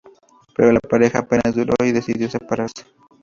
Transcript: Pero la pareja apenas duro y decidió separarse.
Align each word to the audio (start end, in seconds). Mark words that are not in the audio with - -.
Pero 0.55 0.71
la 0.71 0.79
pareja 0.79 1.19
apenas 1.19 1.53
duro 1.53 1.75
y 1.85 1.91
decidió 1.91 2.27
separarse. 2.27 2.83